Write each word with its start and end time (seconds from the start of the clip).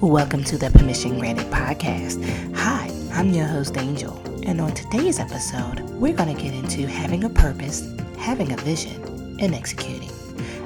Welcome 0.00 0.44
to 0.44 0.56
the 0.56 0.70
Permission 0.70 1.18
Granted 1.18 1.50
podcast. 1.50 2.22
Hi, 2.54 2.88
I'm 3.12 3.30
your 3.30 3.46
host, 3.46 3.76
Angel, 3.76 4.16
and 4.46 4.60
on 4.60 4.72
today's 4.72 5.18
episode, 5.18 5.80
we're 5.90 6.14
going 6.14 6.32
to 6.32 6.40
get 6.40 6.54
into 6.54 6.86
having 6.86 7.24
a 7.24 7.28
purpose, 7.28 7.92
having 8.16 8.52
a 8.52 8.56
vision, 8.58 9.36
and 9.40 9.56
executing. 9.56 10.12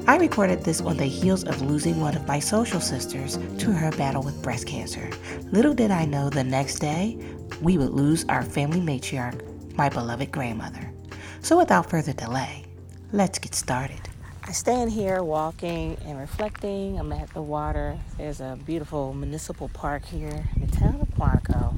I 0.06 0.18
recorded 0.18 0.64
this 0.64 0.82
on 0.82 0.98
the 0.98 1.06
heels 1.06 1.44
of 1.44 1.62
losing 1.62 1.98
one 1.98 2.14
of 2.14 2.28
my 2.28 2.40
social 2.40 2.78
sisters 2.78 3.38
to 3.56 3.72
her 3.72 3.90
battle 3.92 4.22
with 4.22 4.42
breast 4.42 4.66
cancer. 4.66 5.08
Little 5.50 5.72
did 5.72 5.90
I 5.90 6.04
know 6.04 6.28
the 6.28 6.44
next 6.44 6.80
day 6.80 7.16
we 7.62 7.78
would 7.78 7.92
lose 7.92 8.26
our 8.28 8.42
family 8.42 8.80
matriarch, 8.80 9.40
my 9.76 9.88
beloved 9.88 10.30
grandmother. 10.30 10.92
So 11.40 11.56
without 11.56 11.88
further 11.88 12.12
delay, 12.12 12.66
let's 13.12 13.38
get 13.38 13.54
started. 13.54 14.10
I 14.44 14.50
stand 14.50 14.90
here 14.90 15.22
walking 15.22 15.96
and 16.04 16.18
reflecting. 16.18 16.98
I'm 16.98 17.12
at 17.12 17.32
the 17.32 17.40
water. 17.40 17.96
There's 18.18 18.40
a 18.40 18.58
beautiful 18.66 19.14
municipal 19.14 19.68
park 19.68 20.04
here 20.04 20.44
in 20.56 20.66
the 20.66 20.76
town 20.76 21.00
of 21.00 21.08
Quantico. 21.10 21.72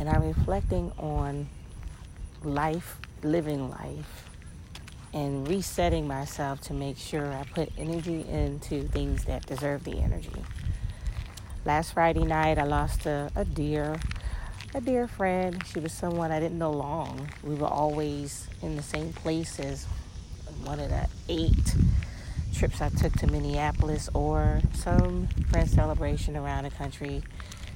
And 0.00 0.08
I'm 0.08 0.22
reflecting 0.26 0.90
on 0.98 1.50
life, 2.42 2.96
living 3.22 3.68
life, 3.68 4.30
and 5.12 5.46
resetting 5.46 6.08
myself 6.08 6.62
to 6.62 6.72
make 6.72 6.96
sure 6.96 7.30
I 7.30 7.44
put 7.54 7.70
energy 7.76 8.26
into 8.26 8.88
things 8.88 9.26
that 9.26 9.44
deserve 9.44 9.84
the 9.84 10.00
energy. 10.00 10.42
Last 11.66 11.92
Friday 11.92 12.24
night, 12.24 12.58
I 12.58 12.64
lost 12.64 13.04
a, 13.04 13.30
a 13.36 13.44
dear, 13.44 14.00
a 14.74 14.80
dear 14.80 15.06
friend. 15.06 15.62
She 15.66 15.78
was 15.78 15.92
someone 15.92 16.32
I 16.32 16.40
didn't 16.40 16.58
know 16.58 16.72
long. 16.72 17.28
We 17.42 17.54
were 17.54 17.68
always 17.68 18.48
in 18.62 18.76
the 18.76 18.82
same 18.82 19.12
places 19.12 19.86
one 20.64 20.80
of 20.80 20.88
the 20.90 21.06
eight 21.28 21.74
trips 22.54 22.80
I 22.80 22.88
took 22.90 23.12
to 23.14 23.26
Minneapolis 23.26 24.08
or 24.14 24.60
some 24.74 25.28
friend 25.50 25.68
celebration 25.68 26.36
around 26.36 26.64
the 26.64 26.70
country 26.70 27.22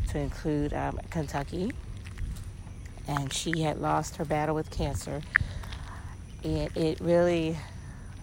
to 0.08 0.18
include 0.18 0.72
um, 0.72 1.00
Kentucky. 1.10 1.72
And 3.08 3.32
she 3.32 3.62
had 3.62 3.80
lost 3.80 4.16
her 4.16 4.24
battle 4.24 4.54
with 4.54 4.70
cancer. 4.70 5.22
It 6.42 7.00
really 7.00 7.56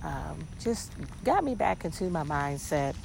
um, 0.04 0.48
just 0.62 0.92
got 1.24 1.44
me 1.44 1.56
back 1.56 1.84
into 1.84 2.10
my 2.10 2.24
mindset 2.24 2.96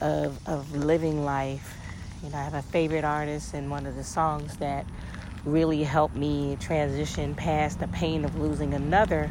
of, 0.00 0.38
of 0.48 0.72
living 0.74 1.24
life. 1.24 1.76
You 2.22 2.30
know, 2.30 2.38
I 2.38 2.42
have 2.42 2.54
a 2.54 2.62
favorite 2.62 3.04
artist, 3.04 3.54
and 3.54 3.70
one 3.70 3.86
of 3.86 3.96
the 3.96 4.04
songs 4.04 4.56
that 4.58 4.84
really 5.44 5.82
helped 5.82 6.14
me 6.14 6.56
transition 6.60 7.34
past 7.34 7.80
the 7.80 7.88
pain 7.88 8.24
of 8.24 8.38
losing 8.38 8.74
another 8.74 9.30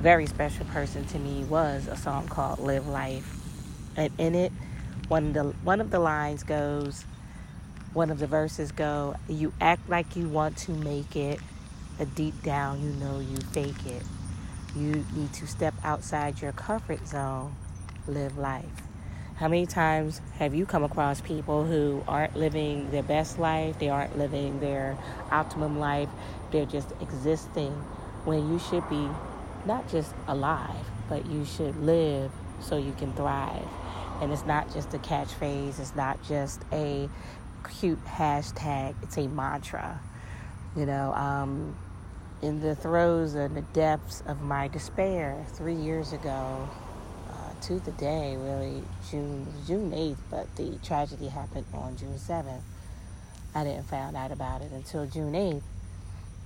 very 0.00 0.24
special 0.24 0.64
person 0.66 1.04
to 1.04 1.18
me 1.18 1.44
was 1.44 1.86
a 1.86 1.96
song 1.96 2.26
called 2.26 2.58
Live 2.58 2.86
Life. 2.88 3.36
And 3.96 4.10
in 4.16 4.34
it, 4.34 4.50
one 5.08 5.26
of 5.26 5.34
the 5.34 5.44
one 5.62 5.80
of 5.82 5.90
the 5.90 5.98
lines 5.98 6.42
goes, 6.42 7.04
one 7.92 8.10
of 8.10 8.18
the 8.18 8.26
verses 8.26 8.72
go, 8.72 9.16
you 9.28 9.52
act 9.60 9.90
like 9.90 10.16
you 10.16 10.26
want 10.26 10.56
to 10.58 10.72
make 10.72 11.16
it, 11.16 11.38
but 11.98 12.14
deep 12.14 12.42
down 12.42 12.80
you 12.80 12.92
know 12.92 13.20
you 13.20 13.36
fake 13.52 13.84
it. 13.84 14.02
You 14.74 15.04
need 15.14 15.34
to 15.34 15.46
step 15.46 15.74
outside 15.84 16.40
your 16.40 16.52
comfort 16.52 17.06
zone, 17.06 17.54
live 18.06 18.38
life. 18.38 18.64
How 19.36 19.48
many 19.48 19.66
times 19.66 20.22
have 20.38 20.54
you 20.54 20.64
come 20.64 20.84
across 20.84 21.20
people 21.20 21.66
who 21.66 22.02
aren't 22.08 22.36
living 22.36 22.90
their 22.90 23.02
best 23.02 23.38
life? 23.38 23.78
They 23.78 23.90
aren't 23.90 24.16
living 24.16 24.60
their 24.60 24.96
optimum 25.30 25.78
life. 25.78 26.08
They're 26.52 26.64
just 26.64 26.90
existing 27.02 27.72
when 28.24 28.50
you 28.50 28.58
should 28.58 28.88
be 28.88 29.08
not 29.66 29.88
just 29.90 30.14
alive, 30.26 30.84
but 31.08 31.26
you 31.26 31.44
should 31.44 31.76
live 31.82 32.30
so 32.60 32.76
you 32.76 32.92
can 32.92 33.12
thrive. 33.12 33.66
And 34.20 34.32
it's 34.32 34.44
not 34.44 34.72
just 34.72 34.92
a 34.94 34.98
catchphrase, 34.98 35.78
it's 35.78 35.94
not 35.94 36.22
just 36.26 36.62
a 36.72 37.08
cute 37.78 38.04
hashtag, 38.04 38.94
it's 39.02 39.16
a 39.16 39.28
mantra. 39.28 40.00
You 40.76 40.86
know, 40.86 41.12
um, 41.14 41.76
in 42.42 42.60
the 42.60 42.74
throes 42.74 43.34
and 43.34 43.56
the 43.56 43.62
depths 43.62 44.22
of 44.26 44.42
my 44.42 44.68
despair 44.68 45.44
three 45.54 45.74
years 45.74 46.12
ago, 46.12 46.68
uh, 47.30 47.60
to 47.62 47.80
the 47.80 47.92
day, 47.92 48.36
really, 48.36 48.82
June, 49.10 49.46
June 49.66 49.90
8th, 49.92 50.16
but 50.30 50.54
the 50.56 50.78
tragedy 50.82 51.28
happened 51.28 51.66
on 51.74 51.96
June 51.96 52.16
7th. 52.16 52.60
I 53.54 53.64
didn't 53.64 53.84
find 53.84 54.16
out 54.16 54.32
about 54.32 54.62
it 54.62 54.70
until 54.72 55.06
June 55.06 55.32
8th 55.32 55.62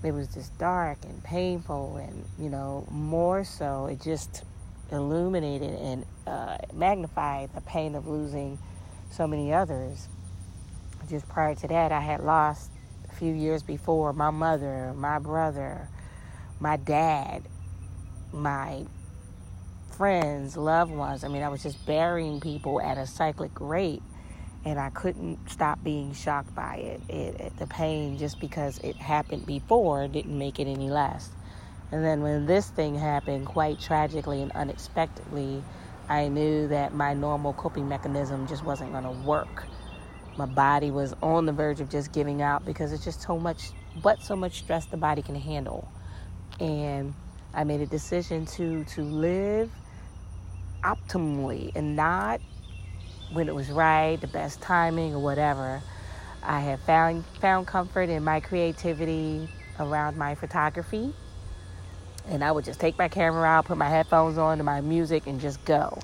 it 0.05 0.13
was 0.13 0.29
just 0.29 0.57
dark 0.59 0.99
and 1.05 1.23
painful 1.25 1.97
and 1.97 2.25
you 2.39 2.51
know 2.51 2.87
more 2.91 3.45
so 3.45 3.87
it 3.87 4.01
just 4.01 4.45
illuminated 4.93 5.71
and 5.71 6.07
uh, 6.27 6.59
magnified 6.73 7.53
the 7.55 7.61
pain 7.63 7.95
of 7.95 8.07
losing 8.07 8.59
so 9.11 9.27
many 9.27 9.53
others. 9.53 10.09
Just 11.09 11.29
prior 11.29 11.55
to 11.57 11.69
that 11.69 11.93
i 11.93 12.01
had 12.01 12.21
lost 12.21 12.71
a 13.11 13.15
few 13.15 13.33
years 13.35 13.63
before 13.63 14.13
my 14.15 14.31
mother 14.31 14.95
my 14.97 15.19
brother 15.19 15.89
my 16.61 16.77
dad 16.79 17.43
my 18.33 18.87
friends 19.97 20.57
loved 20.57 20.93
ones. 20.93 21.25
I 21.25 21.29
mean 21.29 21.43
i 21.43 21.49
was 21.49 21.63
just 21.63 21.85
burying 21.87 22.41
people 22.41 22.81
at 22.81 22.99
a 22.99 23.07
cyclic 23.07 23.53
rate 23.61 24.03
and 24.65 24.79
I 24.79 24.91
couldn't 24.91 25.51
stop 25.51 25.83
being 25.85 26.15
shocked 26.15 26.55
by 26.55 26.77
it. 26.77 27.01
It, 27.09 27.41
it. 27.41 27.57
The 27.59 27.67
pain, 27.67 28.19
just 28.19 28.41
because 28.41 28.79
it 28.79 28.97
happened 28.97 29.47
before, 29.47 30.09
didn't 30.09 30.37
make 30.37 30.59
it 30.59 30.67
any 30.67 30.89
less. 30.91 31.31
And 31.93 32.05
then 32.05 32.23
when 32.23 32.47
this 32.47 32.71
thing 32.71 32.95
happened, 32.95 33.47
quite 33.47 33.79
tragically 33.79 34.43
and 34.43 34.51
unexpectedly, 34.53 35.63
I 36.09 36.29
knew 36.29 36.69
that 36.69 36.95
my 36.95 37.15
normal 37.15 37.53
coping 37.53 37.89
mechanism 37.89 38.47
just 38.47 38.65
wasn't 38.65 38.93
going 38.93 39.05
to 39.05 39.27
work. 39.27 39.67
My 40.37 40.47
body 40.47 40.91
was 40.91 41.15
on 41.23 41.47
the 41.47 41.53
verge 41.53 41.81
of 41.81 41.91
just 41.91 42.13
giving 42.13 42.43
out 42.43 42.65
because 42.65 42.93
it's 42.93 43.05
just 43.05 43.23
so 43.23 43.39
much, 43.39 43.71
but 44.03 44.21
so 44.23 44.35
much 44.35 44.59
stress 44.59 44.87
the 44.87 44.97
body 44.97 45.23
can 45.23 45.37
handle. 45.37 45.89
And 46.59 47.15
I 47.53 47.65
made 47.65 47.81
a 47.81 47.87
decision 47.87 48.47
to 48.47 48.85
to 48.85 49.03
live 49.03 49.71
optimally 50.83 51.71
and 51.77 51.95
not 51.95 52.41
when 53.35 53.49
it 53.49 53.55
was 53.55 53.71
right, 53.71 54.21
the 54.21 54.27
best 54.27 54.61
timing, 54.61 55.15
or 55.15 55.19
whatever. 55.19 55.83
I 56.43 56.61
have 56.61 56.81
found 56.81 57.25
found 57.41 57.67
comfort 57.67 58.09
in 58.09 58.23
my 58.23 58.41
creativity 58.41 59.49
around 59.79 60.17
my 60.17 60.35
photography. 60.35 61.13
And 62.27 62.43
I 62.43 62.53
would 62.53 62.65
just 62.65 62.81
take 62.81 62.97
my 62.97 63.09
camera 63.09 63.45
out, 63.45 63.67
put 63.67 63.77
my 63.77 63.89
headphones 63.89 64.39
on 64.39 64.59
to 64.59 64.65
my 64.65 64.81
music, 64.81 65.27
and 65.27 65.41
just 65.41 65.63
go. 65.65 65.99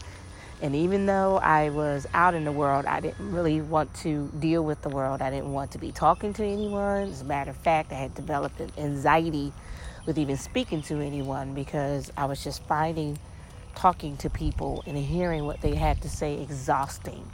And 0.62 0.76
even 0.76 1.06
though 1.06 1.38
I 1.38 1.70
was 1.70 2.06
out 2.12 2.34
in 2.34 2.44
the 2.44 2.52
world, 2.52 2.84
I 2.84 3.00
didn't 3.00 3.32
really 3.32 3.62
want 3.62 3.94
to 3.96 4.30
deal 4.38 4.62
with 4.62 4.82
the 4.82 4.90
world. 4.90 5.22
I 5.22 5.30
didn't 5.30 5.52
want 5.52 5.70
to 5.72 5.78
be 5.78 5.90
talking 5.92 6.34
to 6.34 6.44
anyone. 6.44 7.08
As 7.08 7.22
a 7.22 7.24
matter 7.24 7.50
of 7.50 7.56
fact, 7.56 7.92
I 7.92 7.94
had 7.94 8.14
developed 8.14 8.60
an 8.60 8.70
anxiety 8.76 9.54
with 10.04 10.18
even 10.18 10.36
speaking 10.36 10.82
to 10.82 11.00
anyone 11.00 11.54
because 11.54 12.12
I 12.16 12.26
was 12.26 12.44
just 12.44 12.62
finding 12.64 13.18
talking 13.80 14.14
to 14.14 14.28
people 14.28 14.84
and 14.86 14.94
hearing 14.94 15.46
what 15.46 15.58
they 15.62 15.74
had 15.74 16.02
to 16.02 16.08
say 16.08 16.38
exhausting. 16.42 17.26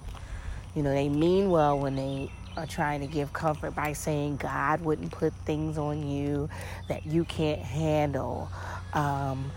You 0.76 0.84
know, 0.84 0.92
they 0.92 1.08
mean 1.08 1.50
well 1.50 1.76
when 1.76 1.96
they 1.96 2.30
are 2.56 2.66
trying 2.66 3.00
to 3.00 3.08
give 3.08 3.32
comfort 3.32 3.74
by 3.74 3.94
saying 3.94 4.36
God 4.36 4.80
wouldn't 4.80 5.10
put 5.10 5.32
things 5.44 5.76
on 5.76 6.08
you 6.08 6.48
that 6.86 7.04
you 7.04 7.24
can't 7.24 7.58
handle. 7.58 8.48
Um, 8.92 9.50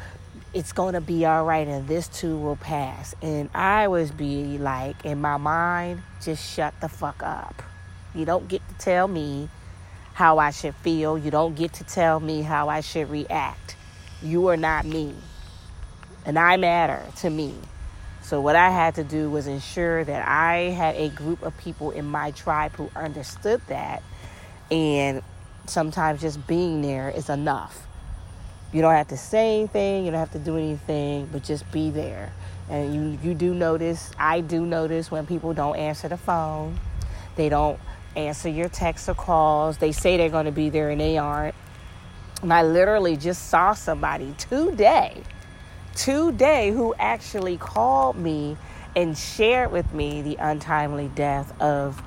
it's 0.52 0.72
going 0.72 0.96
to 0.96 1.02
be 1.02 1.28
all 1.28 1.46
right 1.46 1.68
and 1.68 1.88
this 1.88 2.08
too 2.08 2.36
will 2.40 2.56
pass. 2.56 3.14
And 3.22 3.52
I 3.54 3.86
always 3.86 4.10
be 4.10 4.58
like, 4.58 5.06
in 5.06 5.22
my 5.22 5.38
mind, 5.38 6.02
just 6.24 6.44
shut 6.56 6.74
the 6.82 6.90
fuck 6.90 7.22
up. 7.22 7.62
You 8.16 8.26
don't 8.26 8.48
get 8.48 8.68
to 8.68 8.74
tell 8.80 9.08
me 9.08 9.48
how 10.16 10.40
I 10.40 10.50
should 10.50 10.74
feel. 10.74 11.20
You 11.20 11.30
don't 11.30 11.56
get 11.56 11.74
to 11.74 11.84
tell 11.84 12.20
me 12.20 12.42
how 12.42 12.68
I 12.68 12.82
should 12.82 13.12
react. 13.12 13.76
You 14.24 14.48
are 14.48 14.58
not 14.58 14.86
me 14.86 15.14
and 16.26 16.38
I 16.38 16.58
matter 16.58 17.04
to 17.18 17.30
me. 17.30 17.56
So, 18.22 18.42
what 18.42 18.56
I 18.56 18.70
had 18.70 18.96
to 18.96 19.04
do 19.04 19.30
was 19.30 19.48
ensure 19.48 20.04
that 20.04 20.28
I 20.28 20.70
had 20.70 20.96
a 20.96 21.10
group 21.10 21.42
of 21.42 21.58
people 21.58 21.92
in 21.92 22.06
my 22.06 22.32
tribe 22.32 22.74
who 22.74 22.92
understood 22.96 23.62
that. 23.68 24.04
And 24.70 25.24
sometimes 25.66 26.22
just 26.22 26.46
being 26.46 26.82
there 26.82 27.10
is 27.10 27.30
enough. 27.30 27.88
You 28.72 28.82
don't 28.82 28.94
have 28.94 29.08
to 29.08 29.18
say 29.18 29.58
anything, 29.58 30.06
you 30.06 30.12
don't 30.12 30.20
have 30.20 30.34
to 30.34 30.40
do 30.40 30.58
anything, 30.58 31.28
but 31.32 31.44
just 31.44 31.72
be 31.72 31.90
there. 31.90 32.32
And 32.70 32.94
you, 32.94 33.30
you 33.30 33.34
do 33.34 33.56
notice, 33.56 34.12
I 34.20 34.42
do 34.42 34.64
notice 34.64 35.10
when 35.10 35.26
people 35.26 35.54
don't 35.56 35.76
answer 35.76 36.08
the 36.08 36.18
phone, 36.18 36.80
they 37.36 37.50
don't 37.50 37.80
answer 38.16 38.48
your 38.48 38.70
texts 38.70 39.10
or 39.10 39.16
calls, 39.16 39.78
they 39.78 39.92
say 39.92 40.18
they're 40.18 40.30
going 40.30 40.46
to 40.46 40.52
be 40.52 40.70
there 40.70 40.92
and 40.92 41.02
they 41.02 41.18
aren't. 41.18 41.56
And 42.44 42.54
I 42.54 42.62
literally 42.62 43.18
just 43.18 43.50
saw 43.50 43.74
somebody 43.74 44.36
today 44.38 45.24
today 46.00 46.72
who 46.72 46.96
actually 46.98 47.58
called 47.58 48.16
me 48.16 48.56
and 48.96 49.18
shared 49.18 49.72
with 49.72 49.94
me 49.94 50.22
the 50.22 50.38
untimely 50.38 51.12
death 51.14 51.54
of 51.62 52.02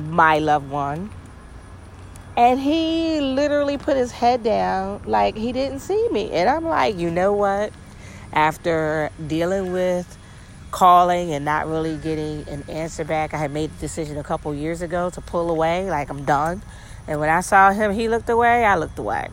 my 0.00 0.38
loved 0.38 0.70
one. 0.70 1.10
And 2.34 2.58
he 2.58 3.20
literally 3.20 3.76
put 3.76 3.98
his 3.98 4.10
head 4.10 4.42
down 4.42 5.02
like 5.04 5.36
he 5.36 5.52
didn't 5.52 5.80
see 5.80 6.08
me. 6.08 6.30
And 6.32 6.48
I'm 6.48 6.64
like, 6.64 6.96
you 6.96 7.10
know 7.10 7.34
what? 7.34 7.72
After 8.32 9.10
dealing 9.26 9.70
with 9.70 10.18
calling 10.70 11.32
and 11.32 11.44
not 11.44 11.68
really 11.68 11.96
getting 11.98 12.48
an 12.48 12.64
answer 12.68 13.04
back. 13.04 13.34
I 13.34 13.36
had 13.36 13.52
made 13.52 13.70
the 13.74 13.80
decision 13.80 14.16
a 14.16 14.24
couple 14.24 14.52
years 14.54 14.80
ago 14.80 15.10
to 15.10 15.20
pull 15.20 15.50
away, 15.50 15.88
like 15.88 16.08
I'm 16.08 16.24
done. 16.24 16.62
And 17.06 17.20
when 17.20 17.28
I 17.28 17.42
saw 17.42 17.70
him, 17.70 17.92
he 17.92 18.08
looked 18.08 18.30
away, 18.30 18.64
I 18.64 18.76
looked 18.76 18.98
away. 18.98 19.28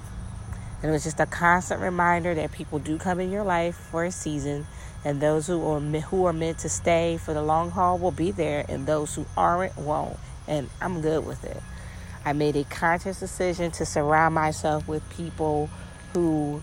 And 0.81 0.89
it 0.89 0.93
was 0.93 1.03
just 1.03 1.19
a 1.19 1.25
constant 1.25 1.81
reminder 1.81 2.33
that 2.33 2.51
people 2.51 2.79
do 2.79 2.97
come 2.97 3.19
in 3.19 3.31
your 3.31 3.43
life 3.43 3.75
for 3.75 4.03
a 4.03 4.11
season, 4.11 4.65
and 5.05 5.21
those 5.21 5.47
who 5.47 5.63
are 5.65 5.79
who 5.79 6.25
are 6.25 6.33
meant 6.33 6.59
to 6.59 6.69
stay 6.69 7.17
for 7.17 7.33
the 7.33 7.41
long 7.41 7.69
haul 7.71 7.97
will 7.97 8.11
be 8.11 8.31
there, 8.31 8.65
and 8.67 8.87
those 8.87 9.13
who 9.15 9.25
aren't 9.37 9.77
won't. 9.77 10.17
And 10.47 10.69
I'm 10.81 11.01
good 11.01 11.25
with 11.25 11.43
it. 11.43 11.61
I 12.25 12.33
made 12.33 12.55
a 12.55 12.63
conscious 12.63 13.19
decision 13.19 13.71
to 13.71 13.85
surround 13.85 14.35
myself 14.35 14.87
with 14.87 15.07
people 15.11 15.69
who 16.13 16.61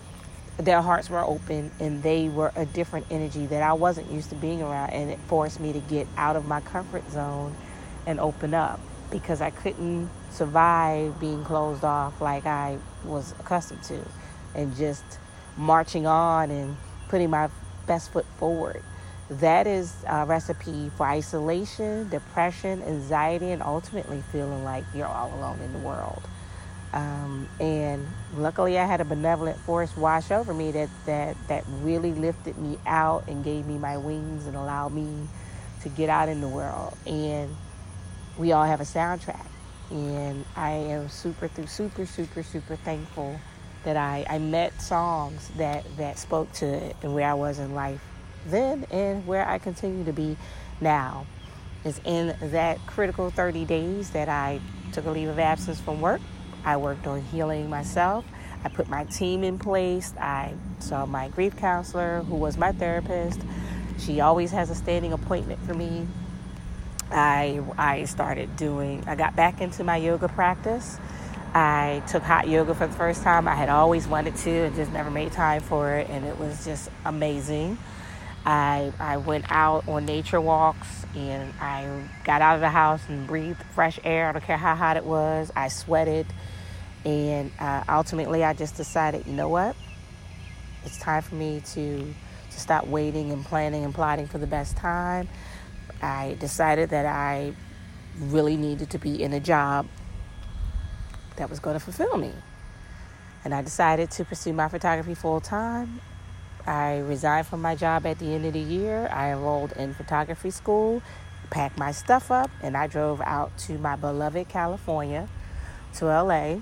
their 0.57 0.81
hearts 0.81 1.09
were 1.09 1.23
open 1.23 1.71
and 1.79 2.03
they 2.03 2.27
were 2.27 2.51
a 2.55 2.65
different 2.65 3.05
energy 3.09 3.45
that 3.45 3.63
I 3.63 3.73
wasn't 3.73 4.11
used 4.11 4.29
to 4.29 4.35
being 4.35 4.61
around 4.61 4.89
and 4.89 5.09
it 5.09 5.19
forced 5.27 5.59
me 5.59 5.71
to 5.71 5.79
get 5.79 6.05
out 6.17 6.35
of 6.35 6.45
my 6.45 6.59
comfort 6.59 7.09
zone 7.11 7.55
and 8.05 8.19
open 8.19 8.53
up 8.53 8.79
because 9.11 9.41
I 9.41 9.49
couldn't 9.49 10.09
survive 10.31 11.19
being 11.19 11.43
closed 11.43 11.83
off 11.83 12.21
like 12.21 12.45
I 12.45 12.77
was 13.03 13.33
accustomed 13.39 13.83
to 13.83 13.99
and 14.55 14.75
just 14.75 15.03
marching 15.57 16.07
on 16.07 16.51
and 16.51 16.77
putting 17.07 17.29
my 17.29 17.49
best 17.87 18.11
foot 18.11 18.25
forward. 18.37 18.83
That 19.29 19.67
is 19.67 19.93
a 20.07 20.25
recipe 20.25 20.89
for 20.97 21.05
isolation, 21.05 22.09
depression, 22.09 22.81
anxiety, 22.81 23.51
and 23.51 23.61
ultimately 23.61 24.23
feeling 24.31 24.63
like 24.63 24.83
you're 24.95 25.07
all 25.07 25.33
alone 25.35 25.59
in 25.59 25.71
the 25.73 25.79
world. 25.79 26.23
Um, 26.93 27.47
and 27.59 28.07
luckily, 28.35 28.79
I 28.79 28.85
had 28.85 29.01
a 29.01 29.05
benevolent 29.05 29.59
force 29.59 29.95
wash 29.95 30.31
over 30.31 30.53
me 30.53 30.71
that, 30.71 30.89
that, 31.05 31.37
that 31.47 31.63
really 31.81 32.13
lifted 32.13 32.57
me 32.57 32.79
out 32.87 33.25
and 33.27 33.43
gave 33.43 33.67
me 33.67 33.77
my 33.77 33.97
wings 33.97 34.47
and 34.47 34.55
allowed 34.55 34.93
me 34.93 35.27
to 35.83 35.89
get 35.89 36.09
out 36.09 36.29
in 36.29 36.41
the 36.41 36.47
world. 36.47 36.97
And 37.05 37.55
we 38.39 38.51
all 38.51 38.65
have 38.65 38.81
a 38.81 38.85
soundtrack. 38.85 39.45
And 39.91 40.45
I 40.55 40.71
am 40.71 41.09
super, 41.09 41.49
super, 41.67 42.05
super, 42.05 42.41
super 42.41 42.75
thankful 42.77 43.39
that 43.83 43.97
I, 43.97 44.25
I 44.27 44.39
met 44.39 44.81
songs 44.81 45.49
that, 45.57 45.85
that 45.97 46.17
spoke 46.17 46.51
to 46.53 46.79
where 47.01 47.29
I 47.29 47.35
was 47.35 47.59
in 47.59 47.75
life 47.75 48.01
then 48.47 48.85
and 48.89 49.27
where 49.27 49.47
I 49.47 49.59
continue 49.59 50.03
to 50.05 50.13
be 50.13 50.37
now. 50.81 51.27
Is 51.83 52.01
in 52.03 52.35
that 52.41 52.77
critical 52.87 53.29
30 53.29 53.65
days 53.65 54.09
that 54.09 54.27
I 54.27 54.59
took 54.91 55.05
a 55.05 55.11
leave 55.11 55.29
of 55.29 55.39
absence 55.39 55.79
from 55.79 56.01
work 56.01 56.19
I 56.65 56.77
worked 56.77 57.07
on 57.07 57.21
healing 57.21 57.69
myself. 57.69 58.25
I 58.63 58.69
put 58.69 58.89
my 58.89 59.05
team 59.05 59.43
in 59.43 59.57
place. 59.57 60.13
I 60.19 60.53
saw 60.79 61.05
my 61.05 61.29
grief 61.29 61.55
counselor, 61.57 62.21
who 62.23 62.35
was 62.35 62.57
my 62.57 62.71
therapist. 62.71 63.41
She 63.97 64.21
always 64.21 64.51
has 64.51 64.69
a 64.69 64.75
standing 64.75 65.13
appointment 65.13 65.61
for 65.65 65.73
me. 65.73 66.07
I 67.11 67.61
I 67.77 68.05
started 68.05 68.55
doing. 68.55 69.03
I 69.07 69.15
got 69.15 69.35
back 69.35 69.61
into 69.61 69.83
my 69.83 69.97
yoga 69.97 70.27
practice. 70.27 70.99
I 71.53 72.03
took 72.07 72.21
hot 72.21 72.47
yoga 72.47 72.75
for 72.75 72.87
the 72.87 72.93
first 72.93 73.23
time. 73.23 73.47
I 73.47 73.55
had 73.55 73.69
always 73.69 74.07
wanted 74.07 74.35
to 74.37 74.49
and 74.51 74.75
just 74.75 74.91
never 74.91 75.09
made 75.09 75.31
time 75.31 75.61
for 75.61 75.95
it, 75.95 76.09
and 76.09 76.25
it 76.25 76.37
was 76.37 76.63
just 76.63 76.89
amazing. 77.05 77.77
I 78.45 78.93
I 78.99 79.17
went 79.17 79.45
out 79.49 79.87
on 79.87 80.05
nature 80.05 80.39
walks 80.39 81.05
and 81.15 81.53
I 81.59 82.07
got 82.23 82.41
out 82.41 82.55
of 82.55 82.61
the 82.61 82.69
house 82.69 83.01
and 83.07 83.27
breathed 83.27 83.61
fresh 83.73 83.99
air. 84.03 84.29
I 84.29 84.31
don't 84.31 84.43
care 84.43 84.57
how 84.57 84.75
hot 84.75 84.97
it 84.97 85.05
was. 85.05 85.51
I 85.55 85.67
sweated. 85.69 86.27
And 87.05 87.51
uh, 87.59 87.83
ultimately, 87.87 88.43
I 88.43 88.53
just 88.53 88.75
decided, 88.75 89.25
you 89.25 89.33
know 89.33 89.49
what? 89.49 89.75
It's 90.85 90.99
time 90.99 91.21
for 91.21 91.35
me 91.35 91.61
to, 91.73 92.13
to 92.51 92.59
stop 92.59 92.87
waiting 92.87 93.31
and 93.31 93.43
planning 93.45 93.85
and 93.85 93.93
plotting 93.93 94.27
for 94.27 94.37
the 94.37 94.47
best 94.47 94.75
time. 94.77 95.27
I 96.01 96.37
decided 96.39 96.89
that 96.89 97.05
I 97.05 97.53
really 98.19 98.57
needed 98.57 98.89
to 98.91 98.97
be 98.97 99.21
in 99.21 99.33
a 99.33 99.39
job 99.39 99.87
that 101.37 101.49
was 101.49 101.59
going 101.59 101.75
to 101.75 101.79
fulfill 101.79 102.17
me. 102.17 102.33
And 103.43 103.53
I 103.53 103.61
decided 103.61 104.11
to 104.11 104.25
pursue 104.25 104.53
my 104.53 104.67
photography 104.67 105.15
full 105.15 105.39
time. 105.39 106.01
I 106.65 106.97
resigned 106.99 107.47
from 107.47 107.61
my 107.61 107.75
job 107.75 108.05
at 108.05 108.19
the 108.19 108.33
end 108.33 108.45
of 108.45 108.53
the 108.53 108.59
year. 108.59 109.09
I 109.11 109.31
enrolled 109.31 109.71
in 109.73 109.93
photography 109.93 110.51
school, 110.51 111.01
packed 111.49 111.77
my 111.77 111.91
stuff 111.91 112.31
up, 112.31 112.51
and 112.61 112.75
I 112.75 112.87
drove 112.87 113.21
out 113.21 113.57
to 113.59 113.77
my 113.77 113.95
beloved 113.95 114.49
California, 114.49 115.29
to 115.95 116.05
LA 116.05 116.57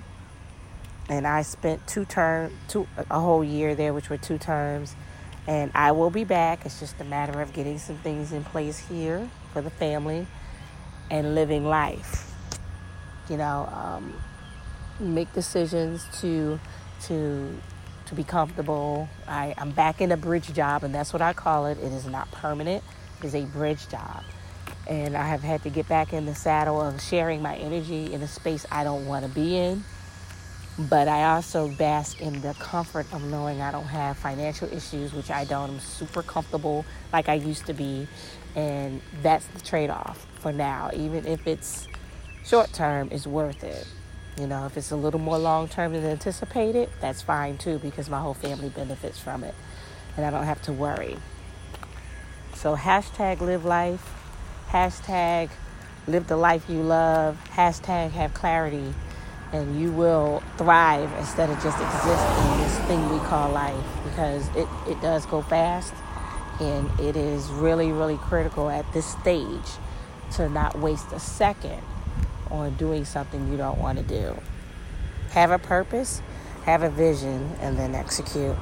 and 1.08 1.26
I 1.26 1.42
spent 1.42 1.86
two 1.86 2.04
term 2.04 2.52
two 2.68 2.86
a 3.10 3.20
whole 3.20 3.42
year 3.42 3.74
there, 3.74 3.94
which 3.94 4.10
were 4.10 4.16
two 4.16 4.38
terms. 4.38 4.94
And 5.46 5.70
I 5.74 5.92
will 5.92 6.10
be 6.10 6.24
back. 6.24 6.66
It's 6.66 6.80
just 6.80 7.00
a 7.00 7.04
matter 7.04 7.40
of 7.40 7.52
getting 7.52 7.78
some 7.78 7.96
things 7.96 8.32
in 8.32 8.44
place 8.44 8.78
here 8.78 9.28
for 9.52 9.62
the 9.62 9.70
family 9.70 10.26
and 11.10 11.34
living 11.34 11.64
life. 11.64 12.32
You 13.30 13.38
know, 13.38 13.68
um, 13.72 14.14
make 15.00 15.32
decisions 15.32 16.06
to 16.20 16.58
to 17.04 17.56
to 18.06 18.14
be 18.14 18.24
comfortable. 18.24 19.08
I, 19.26 19.54
I'm 19.58 19.70
back 19.70 20.00
in 20.00 20.12
a 20.12 20.16
bridge 20.16 20.52
job, 20.52 20.84
and 20.84 20.94
that's 20.94 21.12
what 21.12 21.22
I 21.22 21.32
call 21.32 21.66
it. 21.66 21.78
It 21.78 21.92
is 21.92 22.06
not 22.06 22.30
permanent. 22.30 22.82
It 23.20 23.26
is 23.26 23.34
a 23.34 23.44
bridge 23.44 23.88
job. 23.88 24.24
And 24.86 25.16
I 25.16 25.26
have 25.26 25.42
had 25.42 25.62
to 25.64 25.70
get 25.70 25.88
back 25.88 26.14
in 26.14 26.24
the 26.24 26.34
saddle 26.34 26.80
of 26.80 27.02
sharing 27.02 27.42
my 27.42 27.56
energy 27.56 28.12
in 28.12 28.22
a 28.22 28.28
space 28.28 28.64
I 28.70 28.84
don't 28.84 29.06
want 29.06 29.26
to 29.26 29.30
be 29.30 29.56
in 29.56 29.84
but 30.78 31.08
I 31.08 31.34
also 31.34 31.68
bask 31.68 32.20
in 32.20 32.40
the 32.40 32.54
comfort 32.54 33.12
of 33.12 33.24
knowing 33.24 33.60
I 33.60 33.72
don't 33.72 33.86
have 33.86 34.16
financial 34.16 34.72
issues, 34.72 35.12
which 35.12 35.30
I 35.30 35.44
don't. 35.44 35.70
I'm 35.70 35.80
super 35.80 36.22
comfortable 36.22 36.84
like 37.12 37.28
I 37.28 37.34
used 37.34 37.66
to 37.66 37.72
be, 37.72 38.06
and 38.54 39.00
that's 39.22 39.46
the 39.46 39.60
trade 39.60 39.90
off 39.90 40.24
for 40.40 40.52
now. 40.52 40.90
Even 40.94 41.26
if 41.26 41.46
it's 41.48 41.88
short 42.44 42.72
term, 42.72 43.08
it's 43.10 43.26
worth 43.26 43.64
it. 43.64 43.86
You 44.38 44.46
know, 44.46 44.66
if 44.66 44.76
it's 44.76 44.92
a 44.92 44.96
little 44.96 45.18
more 45.18 45.36
long 45.36 45.66
term 45.66 45.92
than 45.94 46.04
anticipated, 46.04 46.90
that's 47.00 47.22
fine 47.22 47.58
too 47.58 47.78
because 47.80 48.08
my 48.08 48.20
whole 48.20 48.34
family 48.34 48.68
benefits 48.68 49.18
from 49.18 49.42
it 49.42 49.54
and 50.16 50.24
I 50.24 50.30
don't 50.30 50.44
have 50.44 50.62
to 50.62 50.72
worry. 50.72 51.16
So, 52.54 52.76
hashtag 52.76 53.40
live 53.40 53.64
life, 53.64 54.14
hashtag 54.68 55.50
live 56.06 56.28
the 56.28 56.36
life 56.36 56.68
you 56.68 56.82
love, 56.82 57.36
hashtag 57.52 58.10
have 58.10 58.32
clarity 58.34 58.94
and 59.52 59.80
you 59.80 59.90
will 59.90 60.42
thrive 60.56 61.10
instead 61.18 61.48
of 61.50 61.56
just 61.62 61.80
exist 61.80 62.38
in 62.38 62.58
this 62.58 62.78
thing 62.86 63.08
we 63.10 63.18
call 63.26 63.50
life 63.50 63.84
because 64.04 64.48
it, 64.56 64.68
it 64.86 65.00
does 65.00 65.24
go 65.26 65.40
fast 65.42 65.94
and 66.60 66.88
it 67.00 67.16
is 67.16 67.48
really, 67.50 67.92
really 67.92 68.16
critical 68.18 68.68
at 68.68 68.90
this 68.92 69.06
stage 69.06 69.68
to 70.32 70.48
not 70.48 70.78
waste 70.78 71.12
a 71.12 71.20
second 71.20 71.80
on 72.50 72.74
doing 72.74 73.04
something 73.04 73.50
you 73.50 73.56
don't 73.56 73.78
want 73.78 73.98
to 73.98 74.04
do. 74.04 74.36
Have 75.30 75.50
a 75.50 75.58
purpose, 75.58 76.20
have 76.64 76.82
a 76.82 76.90
vision, 76.90 77.52
and 77.60 77.78
then 77.78 77.94
execute. 77.94 78.56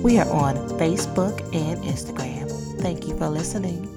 We 0.01 0.17
are 0.19 0.31
on 0.31 0.55
Facebook 0.79 1.41
and 1.53 1.83
Instagram. 1.83 2.49
Thank 2.81 3.07
you 3.07 3.17
for 3.17 3.27
listening. 3.27 3.94